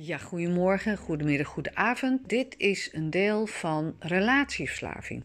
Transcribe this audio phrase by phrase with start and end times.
[0.00, 2.28] Ja, goedemorgen, goedemiddag, goedenavond.
[2.28, 5.22] Dit is een deel van relatieverslaving.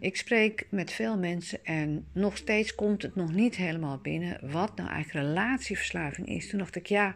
[0.00, 4.76] Ik spreek met veel mensen en nog steeds komt het nog niet helemaal binnen wat
[4.76, 6.48] nou eigenlijk relatieverslaving is.
[6.48, 7.14] Toen dacht ik, ja,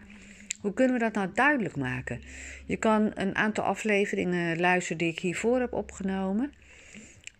[0.61, 2.21] hoe kunnen we dat nou duidelijk maken?
[2.67, 6.53] Je kan een aantal afleveringen luisteren die ik hiervoor heb opgenomen.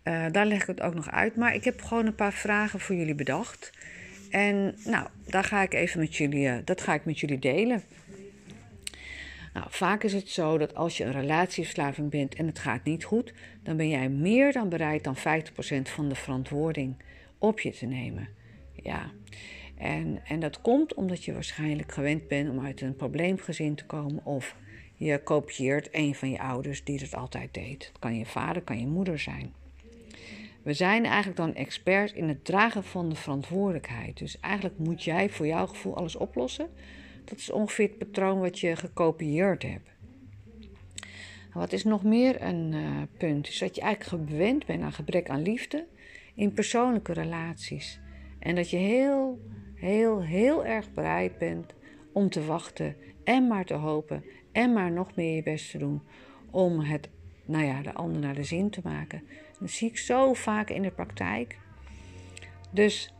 [0.03, 2.79] Uh, daar leg ik het ook nog uit, maar ik heb gewoon een paar vragen
[2.79, 3.71] voor jullie bedacht.
[4.29, 7.83] En nou, daar ga ik even met jullie, uh, dat ga ik met jullie delen.
[9.57, 13.03] Nou, vaak is het zo dat als je een relatieverslaving bent en het gaat niet
[13.03, 15.19] goed, dan ben jij meer dan bereid dan 50%
[15.81, 16.95] van de verantwoording
[17.37, 18.29] op je te nemen.
[18.73, 19.11] Ja,
[19.77, 24.25] en, en dat komt omdat je waarschijnlijk gewend bent om uit een probleemgezin te komen
[24.25, 24.55] of
[24.95, 27.87] je kopieert een van je ouders die dat altijd deed.
[27.87, 29.53] Het kan je vader, kan je moeder zijn.
[30.61, 34.17] We zijn eigenlijk dan experts in het dragen van de verantwoordelijkheid.
[34.17, 36.69] Dus eigenlijk moet jij voor jouw gevoel alles oplossen.
[37.27, 39.89] Dat is ongeveer het patroon wat je gekopieerd hebt.
[41.53, 43.47] Wat is nog meer een uh, punt?
[43.47, 45.85] Is dat je eigenlijk gewend bent aan gebrek aan liefde
[46.35, 47.99] in persoonlijke relaties.
[48.39, 49.41] En dat je heel,
[49.75, 51.73] heel, heel erg bereid bent
[52.13, 56.01] om te wachten en maar te hopen en maar nog meer je best te doen
[56.51, 57.09] om het,
[57.45, 59.23] nou ja, de ander naar de zin te maken.
[59.59, 61.59] Dat zie ik zo vaak in de praktijk.
[62.71, 63.13] Dus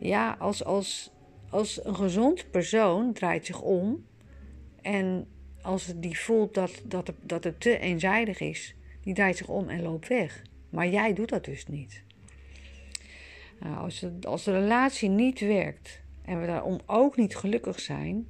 [0.00, 1.13] ja, als, als,
[1.54, 4.06] als een gezond persoon draait zich om
[4.82, 5.26] en
[5.62, 9.68] als die voelt dat, dat, het, dat het te eenzijdig is, die draait zich om
[9.68, 10.42] en loopt weg.
[10.70, 12.02] Maar jij doet dat dus niet.
[13.60, 18.28] Nou, als, het, als de relatie niet werkt en we daarom ook niet gelukkig zijn,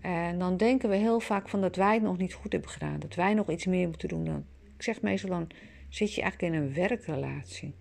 [0.00, 3.00] en dan denken we heel vaak van dat wij het nog niet goed hebben gedaan,
[3.00, 4.24] dat wij nog iets meer moeten doen.
[4.24, 4.44] Dan,
[4.76, 5.46] ik zeg meestal dan
[5.88, 7.74] zit je eigenlijk in een werkrelatie.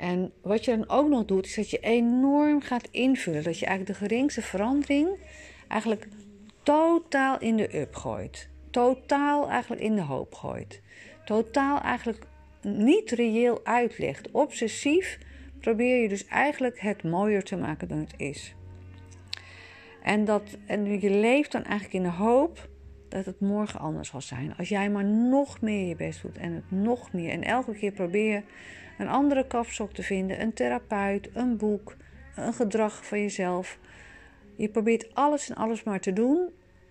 [0.00, 3.42] En wat je dan ook nog doet, is dat je enorm gaat invullen.
[3.42, 5.08] Dat je eigenlijk de geringste verandering
[5.68, 6.08] eigenlijk
[6.62, 8.48] totaal in de up gooit.
[8.70, 10.82] Totaal eigenlijk in de hoop gooit.
[11.24, 12.26] Totaal eigenlijk
[12.62, 14.30] niet reëel uitlegt.
[14.30, 15.18] Obsessief
[15.58, 18.54] probeer je dus eigenlijk het mooier te maken dan het is.
[20.02, 22.68] En, dat, en je leeft dan eigenlijk in de hoop
[23.08, 24.56] dat het morgen anders zal zijn.
[24.56, 27.30] Als jij maar nog meer je best doet en het nog meer.
[27.30, 28.42] En elke keer probeer
[29.00, 31.96] een andere kapstok te vinden, een therapeut, een boek,
[32.36, 33.78] een gedrag van jezelf.
[34.56, 36.50] Je probeert alles en alles maar te doen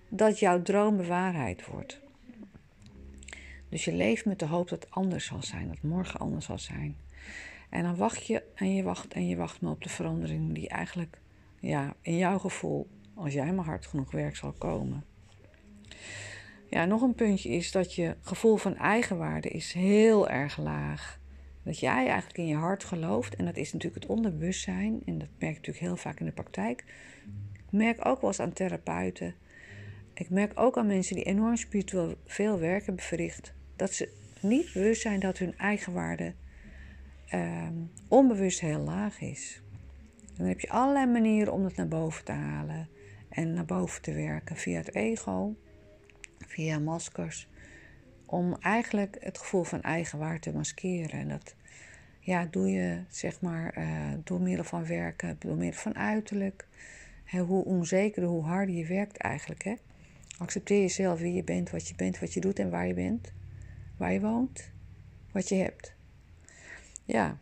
[0.10, 2.00] dat jouw droom bewaarheid wordt.
[3.70, 6.60] Dus je leeft met de hoop dat het anders zal zijn, dat morgen anders zal
[6.60, 6.98] zijn.
[7.70, 10.70] En dan wacht je en je wacht en je wacht maar op de verandering die
[10.70, 11.18] eigenlijk,
[11.60, 15.04] ja, in jouw gevoel, als jij maar hard genoeg werkt, zal komen.
[16.70, 21.19] Ja, nog een puntje is dat je gevoel van eigenwaarde is heel erg laag.
[21.64, 25.28] Dat jij eigenlijk in je hart gelooft, en dat is natuurlijk het onderbewustzijn, en dat
[25.40, 26.84] merk je natuurlijk heel vaak in de praktijk.
[27.54, 29.36] Ik merk ook wel eens aan therapeuten.
[30.14, 34.10] Ik merk ook aan mensen die enorm spiritueel veel werk hebben verricht, dat ze
[34.42, 36.34] niet bewust zijn dat hun eigenwaarde
[37.26, 37.74] ehm,
[38.08, 39.62] onbewust heel laag is.
[40.38, 42.90] Dan heb je allerlei manieren om het naar boven te halen
[43.30, 45.56] en naar boven te werken via het ego
[46.48, 47.48] via maskers.
[48.32, 51.20] Om eigenlijk het gevoel van eigenwaarde te maskeren.
[51.20, 51.56] En dat
[52.20, 56.68] ja, doe je zeg maar uh, door middel van werken, door middel van uiterlijk.
[57.32, 59.64] hoe onzekerder, hoe harder je werkt eigenlijk.
[59.64, 59.74] Hè?
[60.38, 63.34] Accepteer jezelf wie je bent, wat je bent, wat je doet en waar je bent.
[63.98, 64.72] Waar je woont,
[65.32, 65.94] wat je hebt.
[67.06, 67.38] Ja,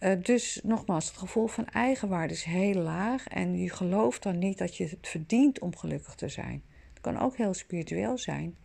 [0.00, 3.28] uh, dus nogmaals, het gevoel van eigenwaarde is heel laag.
[3.28, 6.62] En je gelooft dan niet dat je het verdient om gelukkig te zijn
[7.02, 8.56] kan ook heel spiritueel zijn.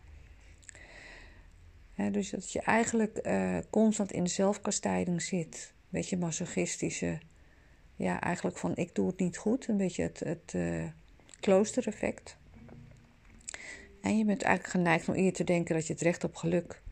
[2.10, 5.72] Dus dat je eigenlijk uh, constant in de zelfkastijding zit.
[5.72, 7.18] Een beetje masochistische.
[7.96, 9.68] Ja, eigenlijk van ik doe het niet goed.
[9.68, 10.84] Een beetje het, het uh,
[11.40, 12.36] kloostereffect.
[14.00, 16.82] En je bent eigenlijk geneigd om eerder te denken dat je het recht op geluk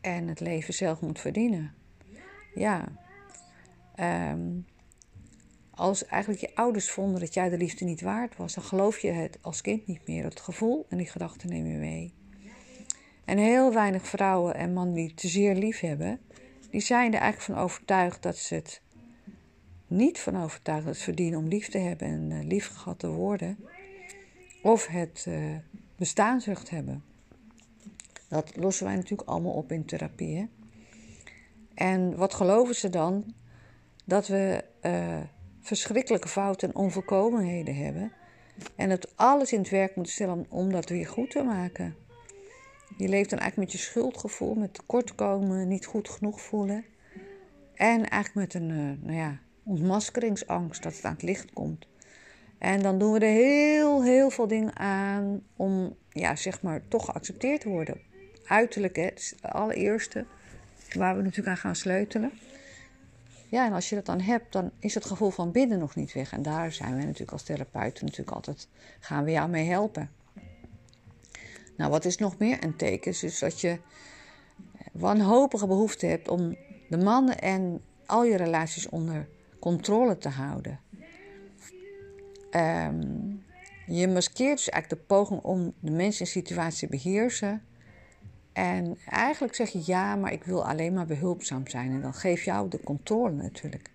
[0.00, 1.74] en het leven zelf moet verdienen.
[2.54, 2.92] Ja.
[4.32, 4.66] Um,
[5.70, 9.10] als eigenlijk je ouders vonden dat jij de liefde niet waard was, dan geloof je
[9.10, 10.24] het als kind niet meer.
[10.24, 12.14] Het gevoel en die gedachten neem je mee.
[13.30, 16.20] En heel weinig vrouwen en mannen die te zeer lief hebben,
[16.70, 18.82] die zijn er eigenlijk van overtuigd dat ze het
[19.86, 23.08] niet van overtuigd dat ze verdienen om lief te hebben en uh, lief gehad te
[23.08, 23.58] worden.
[24.62, 27.04] Of het uh, hebben.
[28.28, 30.48] Dat lossen wij natuurlijk allemaal op in therapie.
[31.74, 33.34] En wat geloven ze dan?
[34.04, 35.20] Dat we uh,
[35.60, 38.12] verschrikkelijke fouten en onvolkomenheden hebben.
[38.76, 42.08] En dat alles in het werk moet stellen om dat weer goed te maken.
[43.00, 46.84] Je leeft dan eigenlijk met je schuldgevoel, met tekortkomen, niet goed genoeg voelen.
[47.74, 51.86] En eigenlijk met een uh, nou ja, ontmaskeringsangst dat het aan het licht komt.
[52.58, 57.04] En dan doen we er heel, heel veel dingen aan om, ja, zeg maar, toch
[57.04, 58.00] geaccepteerd te worden.
[58.44, 59.10] Uiterlijk, hè,
[59.40, 60.24] allereerste
[60.92, 62.30] waar we natuurlijk aan gaan sleutelen.
[63.48, 66.12] Ja, en als je dat dan hebt, dan is het gevoel van binnen nog niet
[66.12, 66.32] weg.
[66.32, 68.68] En daar zijn wij natuurlijk als therapeuten natuurlijk altijd,
[69.00, 70.10] gaan we jou mee helpen.
[71.80, 73.14] Nou, wat is nog meer een teken?
[73.20, 73.78] Dus dat je
[74.92, 76.56] wanhopige behoefte hebt om
[76.88, 79.28] de mannen en al je relaties onder
[79.60, 80.80] controle te houden.
[82.50, 83.00] Ehm,
[83.86, 87.62] je maskeert dus eigenlijk de poging om de mensen in situatie te beheersen.
[88.52, 91.90] En eigenlijk zeg je ja, maar ik wil alleen maar behulpzaam zijn.
[91.90, 93.90] En dan geef jou de controle natuurlijk.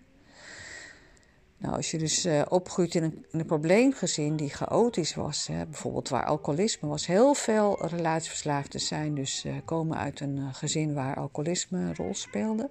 [1.66, 6.08] Nou, als je dus uh, opgroeit in een, een, probleemgezin die chaotisch was, hè, bijvoorbeeld
[6.08, 11.16] waar alcoholisme was, heel veel relatieverslaafden zijn dus uh, komen uit een uh, gezin waar
[11.16, 12.70] alcoholisme een rol speelde,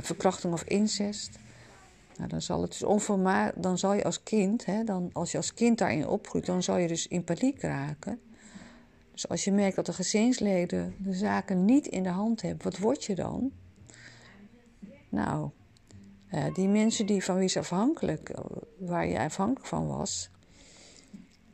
[0.00, 1.38] verkrachting of incest.
[2.16, 3.08] Nou, dan zal het dus
[3.54, 6.76] dan zal je als kind, hè, dan, als je als kind daarin opgroeit, dan zal
[6.76, 8.20] je dus in paniek raken.
[9.12, 12.78] Dus als je merkt dat de gezinsleden de zaken niet in de hand hebben, wat
[12.78, 13.52] word je dan?
[15.08, 15.50] Nou,
[16.52, 18.44] die mensen die van wie ze afhankelijk, eh,
[18.78, 20.30] waar je afhankelijk van was,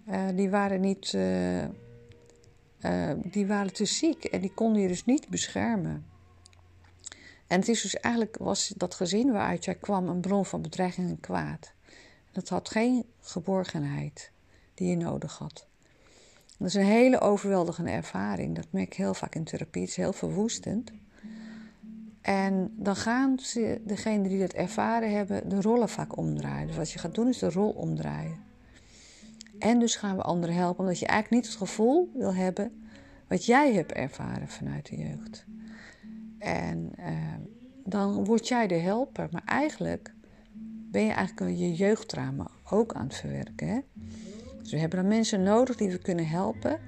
[0.08, 1.10] uh, die waren niet,
[3.22, 6.06] die waren te ziek en die konden je dus niet beschermen.
[7.46, 11.08] En het is dus eigenlijk, was dat gezin waaruit jij kwam een bron van bedreiging
[11.08, 11.72] en kwaad.
[12.32, 14.30] Dat had geen geborgenheid
[14.74, 15.66] die je nodig had.
[16.58, 18.56] Dat is een hele overweldigende ervaring.
[18.56, 19.80] Dat merk ik heel vaak in therapie.
[19.80, 20.92] Het is heel verwoestend.
[22.30, 26.66] En dan gaan ze, degenen die dat ervaren hebben, de rollen vaak omdraaien.
[26.66, 28.38] Dus wat je gaat doen is de rol omdraaien.
[29.58, 32.84] En dus gaan we anderen helpen, omdat je eigenlijk niet het gevoel wil hebben
[33.28, 35.44] wat jij hebt ervaren vanuit de jeugd.
[36.38, 37.06] En uh,
[37.84, 39.28] dan word jij de helper.
[39.30, 40.14] Maar eigenlijk
[40.90, 43.68] ben je eigenlijk je jeugdtrauma ook aan het verwerken.
[43.68, 43.80] Hè?
[44.62, 46.78] Dus we hebben dan mensen nodig die we kunnen helpen.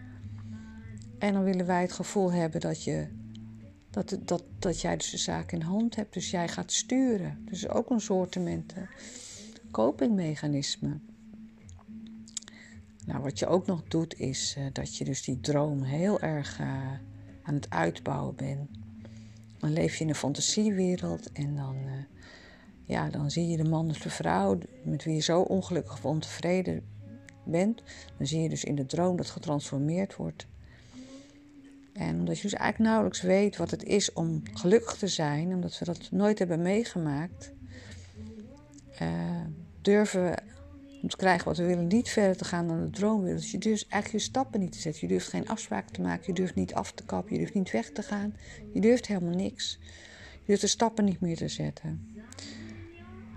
[1.19, 3.07] En dan willen wij het gevoel hebben dat, je,
[3.93, 6.15] dat, dat, dat jij dus de zaak in hand hebt.
[6.15, 7.39] Dus jij gaat sturen.
[7.45, 8.39] Dus ook een soort
[9.71, 10.99] copingmechanisme.
[13.07, 16.61] Nou, wat je ook nog doet is uh, dat je dus die droom heel erg
[16.61, 16.67] uh,
[17.43, 18.71] aan het uitbouwen bent.
[19.59, 21.93] Dan leef je in een fantasiewereld en dan, uh,
[22.85, 26.05] ja, dan zie je de man of de vrouw met wie je zo ongelukkig of
[26.05, 26.85] ontevreden
[27.45, 27.83] bent.
[28.19, 30.47] Dan zie je dus in de droom dat getransformeerd wordt.
[31.93, 35.79] En omdat je dus eigenlijk nauwelijks weet wat het is om gelukkig te zijn, omdat
[35.79, 37.53] we dat nooit hebben meegemaakt,
[39.03, 39.41] uh,
[39.81, 43.41] durven we te krijgen wat we willen niet verder te gaan dan de droomwereld.
[43.41, 45.01] Dus je durft eigenlijk je stappen niet te zetten.
[45.01, 47.71] Je durft geen afspraken te maken, je durft niet af te kappen, je durft niet
[47.71, 48.35] weg te gaan.
[48.73, 49.79] Je durft helemaal niks.
[50.33, 52.07] Je durft de stappen niet meer te zetten.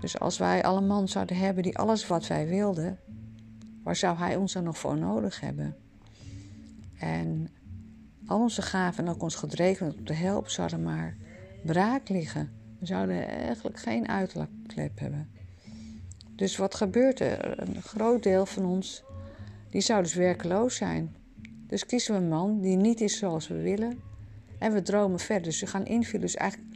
[0.00, 2.98] Dus als wij alle man zouden hebben die alles wat wij wilden,
[3.82, 5.76] waar zou hij ons dan nog voor nodig hebben?
[6.98, 7.48] En
[8.26, 11.16] al onze gaven en ook ons gedreven om te helpen zouden maar
[11.62, 12.50] braak liggen.
[12.78, 15.30] We zouden eigenlijk geen uitlaatklep hebben.
[16.36, 17.60] Dus wat gebeurt er?
[17.60, 19.04] Een groot deel van ons
[19.70, 21.14] die zou dus werkeloos zijn.
[21.66, 23.98] Dus kiezen we een man die niet is zoals we willen.
[24.58, 25.44] En we dromen verder.
[25.44, 26.20] Dus we gaan invullen.
[26.20, 26.74] Dus eigenlijk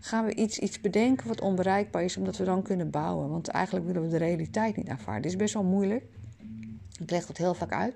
[0.00, 3.28] gaan we iets, iets bedenken wat onbereikbaar is, omdat we dan kunnen bouwen.
[3.28, 5.22] Want eigenlijk willen we de realiteit niet aanvaarden.
[5.22, 6.04] Het is best wel moeilijk.
[7.00, 7.94] Ik leg dat heel vaak uit.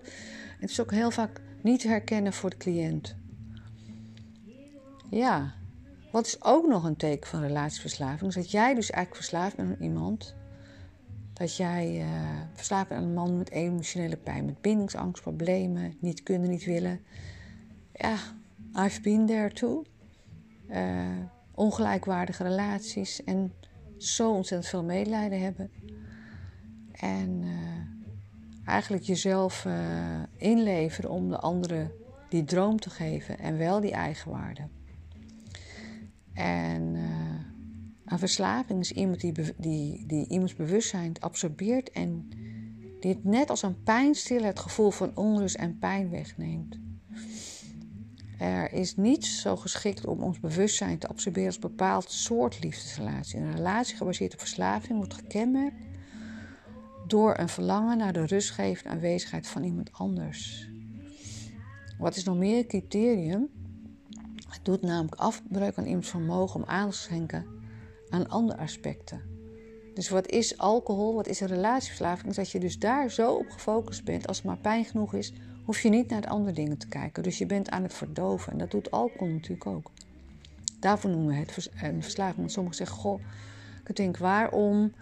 [0.61, 3.17] Het is ook heel vaak niet herkennen voor de cliënt.
[5.11, 5.55] Ja,
[6.13, 8.29] wat is ook nog een teken van relatieverslaving?
[8.29, 10.35] Is dat jij dus eigenlijk verslaafd bent aan iemand.
[11.33, 12.09] Dat jij uh,
[12.55, 17.01] verslaafd bent aan een man met emotionele pijn, met bindingsangst, problemen, niet kunnen, niet willen.
[17.93, 18.17] Ja,
[18.85, 19.85] I've been there too.
[20.71, 21.07] Uh,
[21.55, 23.53] ongelijkwaardige relaties en
[23.99, 25.71] zo ontzettend veel medelijden hebben.
[26.93, 27.80] En uh,
[28.71, 29.75] eigenlijk jezelf uh,
[30.37, 31.91] inleveren om de andere
[32.29, 34.63] die droom te geven en wel die eigenwaarde.
[36.35, 37.03] En uh,
[38.05, 42.29] een verslaving is iemand die, die, die iemands bewustzijn absorbeert en
[43.01, 46.79] dit net als een pijnstiller het gevoel van onrust en pijn wegneemt.
[48.39, 53.41] Er is niets zo geschikt om ons bewustzijn te absorberen als een bepaald soort liefdesrelatie.
[53.41, 55.77] Een relatie gebaseerd op verslaving wordt gekenmerkt
[57.11, 60.69] door een verlangen naar de rustgevende aanwezigheid van iemand anders.
[61.99, 63.49] Wat is nog meer een criterium?
[64.49, 67.47] Het doet namelijk afbreuk aan iemands vermogen om aandacht te schenken
[68.09, 69.23] aan andere aspecten.
[69.95, 72.35] Dus wat is alcohol, wat is een relatieverslaving?
[72.35, 75.33] Dat je dus daar zo op gefocust bent, als het maar pijn genoeg is,
[75.65, 77.23] hoef je niet naar de andere dingen te kijken.
[77.23, 78.53] Dus je bent aan het verdoven.
[78.53, 79.91] En dat doet alcohol natuurlijk ook.
[80.81, 82.37] Daarvoor noemen we het een verslaving.
[82.37, 83.21] Want sommigen zeggen, goh,
[83.87, 84.93] ik denk waarom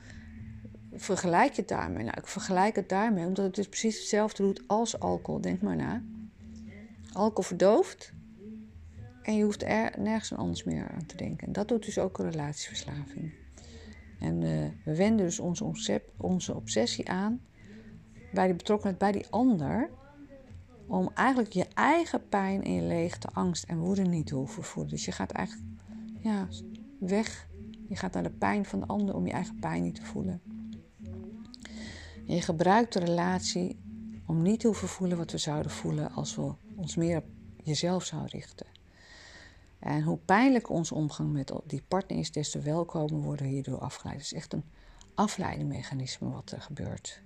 [1.01, 2.05] vergelijk je het daarmee?
[2.05, 5.41] Nou, ik vergelijk het daarmee omdat het dus precies hetzelfde doet als alcohol.
[5.41, 6.03] Denk maar na.
[7.13, 8.13] Alcohol verdooft
[9.23, 11.47] en je hoeft er nergens anders meer aan te denken.
[11.47, 13.33] En dat doet dus ook een relatieverslaving.
[14.21, 17.41] En uh, we wenden dus onze, onze obsessie aan
[18.33, 19.91] bij die betrokkenheid bij die ander.
[20.87, 24.93] Om eigenlijk je eigen pijn en je leegte, angst en woede niet te hoeven voelen.
[24.93, 25.69] Dus je gaat eigenlijk
[26.21, 26.49] ja,
[26.99, 27.49] weg.
[27.89, 30.41] Je gaat naar de pijn van de ander om je eigen pijn niet te voelen.
[32.29, 33.79] Je gebruikt de relatie
[34.27, 37.25] om niet te hoeven voelen wat we zouden voelen als we ons meer op
[37.63, 38.67] jezelf zouden richten.
[39.79, 43.79] En hoe pijnlijk onze omgang met die partner is, des te welkomer worden we hierdoor
[43.79, 44.17] afgeleid.
[44.17, 44.65] Het is echt een
[45.15, 47.23] afleidingmechanisme wat er gebeurt.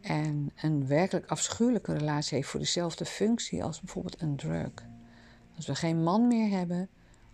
[0.00, 4.72] En een werkelijk afschuwelijke relatie heeft voor dezelfde functie als bijvoorbeeld een drug.
[5.56, 6.88] Als we geen man meer hebben,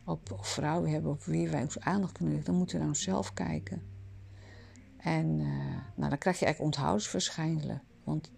[0.05, 3.33] of vrouw hebben op wie wij onze aandacht kunnen richten, dan moeten we naar onszelf
[3.33, 3.99] kijken.
[5.02, 5.47] En uh,
[5.95, 7.83] nou, dan krijg je eigenlijk onthoudingsverschijnselen.
[8.04, 8.30] Want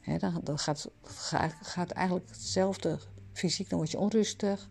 [0.00, 0.90] hè, dan, dan gaat,
[1.62, 2.98] gaat eigenlijk hetzelfde
[3.32, 4.70] fysiek, dan word je onrustig.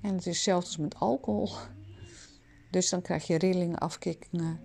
[0.00, 1.50] En het is hetzelfde als met alcohol.
[2.70, 4.60] Dus dan krijg je rillingen, afkikkingen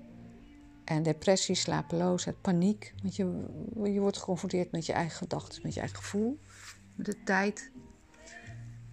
[0.83, 2.93] en depressie, slapeloosheid, paniek.
[3.01, 3.45] Want je,
[3.83, 6.39] je wordt geconfronteerd met je eigen gedachten, met je eigen gevoel,
[6.95, 7.71] met de tijd.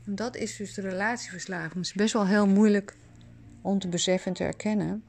[0.04, 1.74] En dat is dus de relatieverslaving.
[1.74, 2.96] Het is best wel heel moeilijk
[3.62, 5.04] om te beseffen en te erkennen.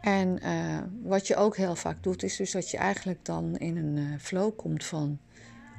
[0.00, 3.76] En uh, wat je ook heel vaak doet, is dus dat je eigenlijk dan in
[3.76, 5.18] een uh, flow komt van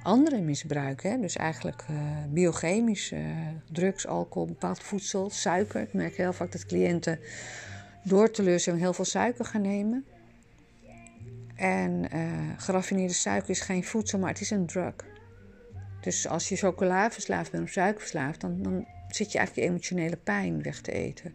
[0.03, 1.03] andere misbruik.
[1.03, 1.19] Hè?
[1.19, 1.97] Dus eigenlijk uh,
[3.71, 5.81] drugs, alcohol, bepaald voedsel, suiker.
[5.81, 7.19] Ik merk heel vaak dat cliënten
[8.03, 10.05] door teleurstelling heel veel suiker gaan nemen.
[11.55, 12.09] En
[12.57, 14.93] geraffineerde suiker is geen voedsel, maar het is een drug.
[16.01, 20.61] Dus als je chocolaverslaafd bent of suikerverslaafd, dan, dan zit je eigenlijk je emotionele pijn
[20.61, 21.33] weg te eten.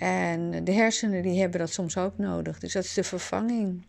[0.00, 2.58] En de hersenen die hebben dat soms ook nodig.
[2.58, 3.84] Dus dat is de vervanging.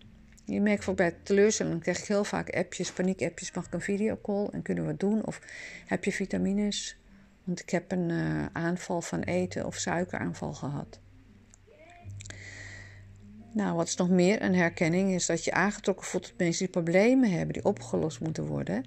[0.45, 1.15] Je merkt voor bij
[1.57, 3.51] dan krijg ik heel vaak appjes, paniekappjes.
[3.51, 5.25] Mag ik een videocall en kunnen we wat doen?
[5.25, 5.41] Of
[5.85, 6.97] heb je vitamines?
[7.43, 10.99] Want ik heb een uh, aanval van eten of suikeraanval gehad.
[13.53, 16.73] Nou, wat is nog meer een herkenning is dat je aangetrokken voelt tot mensen die
[16.73, 18.85] problemen hebben, die opgelost moeten worden.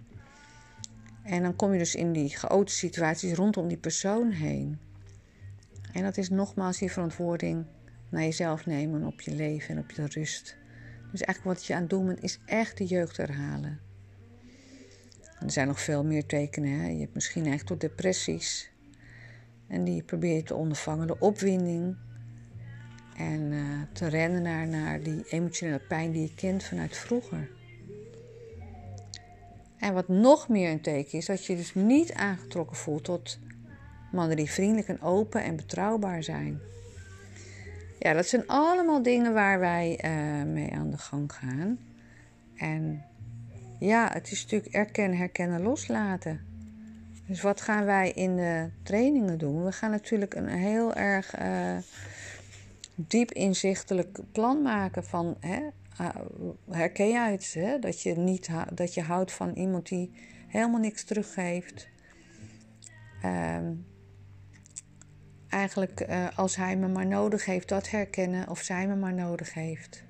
[1.22, 4.78] En dan kom je dus in die chaotische situaties rondom die persoon heen.
[5.94, 7.64] En dat is nogmaals die verantwoording
[8.08, 10.56] naar jezelf nemen op je leven en op je rust.
[11.10, 13.80] Dus eigenlijk wat je aan het doen bent, is echt de jeugd herhalen.
[15.40, 16.80] er zijn nog veel meer tekenen.
[16.80, 16.88] Hè?
[16.88, 18.70] Je hebt misschien echt tot depressies.
[19.66, 21.06] En die probeer je te ondervangen.
[21.06, 21.96] De opwinding.
[23.16, 27.50] En uh, te rennen naar, naar die emotionele pijn die je kent vanuit vroeger.
[29.78, 33.38] En wat nog meer een teken is, dat je dus niet aangetrokken voelt tot
[34.14, 36.60] Mannen die vriendelijk en open en betrouwbaar zijn.
[37.98, 41.78] Ja, dat zijn allemaal dingen waar wij uh, mee aan de gang gaan.
[42.56, 43.04] En
[43.78, 46.40] ja, het is natuurlijk erkennen, herkennen, loslaten.
[47.26, 49.64] Dus wat gaan wij in de trainingen doen?
[49.64, 51.76] We gaan natuurlijk een heel erg uh,
[52.94, 55.60] diep inzichtelijk plan maken van hè,
[56.00, 56.08] uh,
[56.70, 57.38] herken jij?
[57.52, 57.78] Hè?
[57.78, 60.10] Dat, je niet dat je houdt van iemand die
[60.46, 61.88] helemaal niks teruggeeft.
[63.24, 63.84] Um,
[65.54, 69.54] eigenlijk uh, als hij me maar nodig heeft, dat herkennen of zij me maar nodig
[69.54, 70.04] heeft.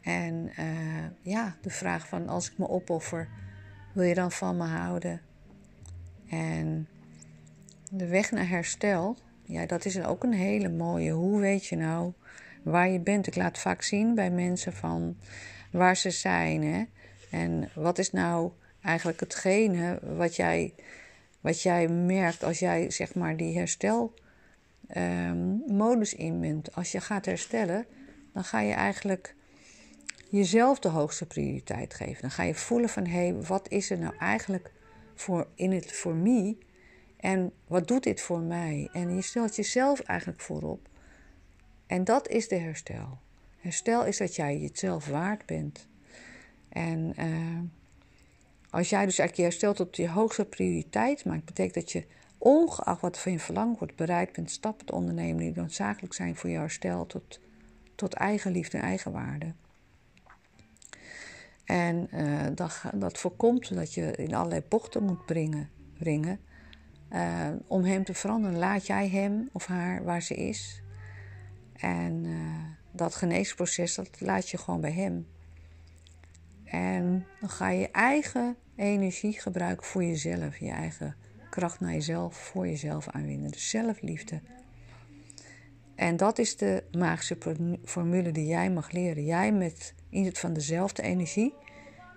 [0.00, 3.28] En uh, ja, de vraag van als ik me opoffer,
[3.94, 5.20] wil je dan van me houden?
[6.28, 6.88] En
[7.90, 11.12] de weg naar herstel, ja, dat is ook een hele mooie.
[11.12, 12.12] Hoe weet je nou
[12.62, 13.26] waar je bent?
[13.26, 15.16] Ik laat vaak zien bij mensen van
[15.70, 16.62] waar ze zijn.
[16.62, 16.84] Hè?
[17.30, 18.50] En wat is nou
[18.82, 20.74] eigenlijk hetgene wat jij,
[21.40, 24.14] wat jij merkt als jij zeg maar die herstel
[24.96, 26.74] um, modus in bent.
[26.74, 27.86] Als je gaat herstellen,
[28.32, 29.34] dan ga je eigenlijk
[30.30, 32.20] jezelf de hoogste prioriteit geven.
[32.20, 34.72] Dan ga je voelen van hé, hey, wat is er nou eigenlijk
[35.14, 36.56] voor in het voor me
[37.16, 38.88] en wat doet dit voor mij?
[38.92, 40.88] En je stelt jezelf eigenlijk voorop.
[41.86, 43.18] En dat is de herstel.
[43.58, 45.86] Herstel is dat jij jezelf waard bent.
[46.68, 47.58] En uh,
[48.70, 52.04] als jij dus eigenlijk je herstel tot je hoogste prioriteit maakt, betekent dat je
[52.38, 56.50] ongeacht wat van je verlangt wordt, bereid bent stappen te ondernemen die noodzakelijk zijn voor
[56.50, 57.40] je herstel tot,
[57.94, 59.54] tot eigenliefde en eigenwaarde.
[61.64, 66.40] En uh, dat, dat voorkomt dat je in allerlei bochten moet brengen, brengen
[67.12, 68.58] uh, om hem te veranderen.
[68.58, 70.82] Laat jij hem of haar waar ze is.
[71.72, 75.26] En uh, dat geneesproces, dat laat je gewoon bij hem.
[76.64, 81.16] En dan ga je eigen energie gebruiken voor jezelf, je eigen
[81.50, 83.50] kracht naar jezelf, voor jezelf aanwinnen.
[83.50, 84.40] Dus zelfliefde.
[85.94, 87.36] En dat is de magische
[87.84, 89.24] formule die jij mag leren.
[89.24, 91.54] Jij met inzet van dezelfde energie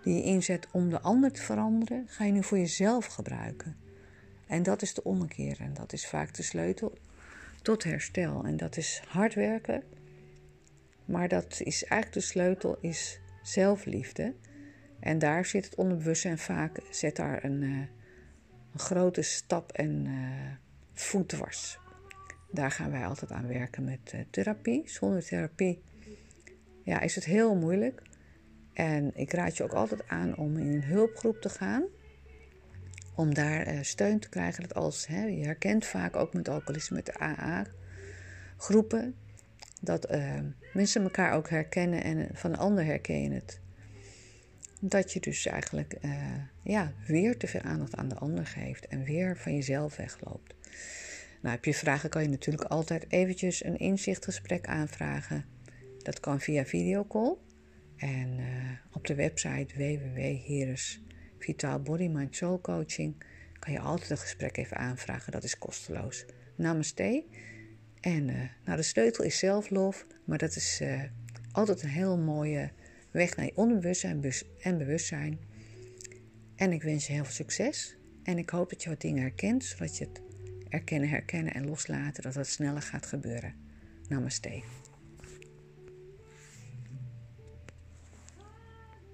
[0.04, 3.76] die je inzet om de ander te veranderen, ga je nu voor jezelf gebruiken.
[4.48, 5.58] En dat is de ommekeer.
[5.60, 6.98] En dat is vaak de sleutel
[7.62, 8.44] tot herstel.
[8.44, 9.84] En dat is hard werken.
[11.06, 14.34] Maar dat is eigenlijk de sleutel is zelfliefde.
[15.00, 17.78] En daar zit het onderbewustzijn vaak, zet daar een, uh,
[18.74, 20.52] een grote stap en uh,
[20.94, 21.80] voet dwars.
[22.52, 24.84] Daar gaan wij altijd aan werken met uh, therapie.
[24.86, 25.82] Zonder therapie
[26.84, 28.02] ja, is het heel moeilijk.
[28.74, 31.84] En ik raad je ook altijd aan om in een hulpgroep te gaan.
[33.16, 34.64] Om daar uh, steun te krijgen.
[34.64, 39.16] Dat als, hè, je herkent vaak ook met alcoholisme, met AA-groepen.
[39.82, 40.10] Dat
[40.74, 43.61] mensen elkaar ook herkennen en van een ander herken je het.
[44.84, 48.88] Dat je dus eigenlijk uh, ja, weer te veel aandacht aan de ander geeft.
[48.88, 50.56] En weer van jezelf wegloopt.
[51.42, 55.46] Nou, heb je vragen kan je natuurlijk altijd eventjes een inzichtgesprek aanvragen.
[55.98, 57.36] Dat kan via videocall.
[57.98, 58.46] En uh,
[58.92, 61.04] op de website www.heres
[62.62, 63.24] Coaching
[63.60, 65.32] kan je altijd een gesprek even aanvragen.
[65.32, 66.26] Dat is kosteloos.
[66.56, 67.26] Namaste.
[68.00, 68.36] En uh,
[68.66, 70.84] nou, de sleutel is zelflof, maar dat is
[71.52, 72.72] altijd een heel mooie
[73.12, 74.24] weg naar je onderbewustzijn
[74.62, 75.40] en bewustzijn.
[76.56, 77.96] En ik wens je heel veel succes.
[78.24, 80.22] En ik hoop dat je wat dingen herkent, zodat je het
[80.70, 83.56] erkennen, herkennen en loslaten, dat dat sneller gaat gebeuren.
[84.08, 84.81] Namaste.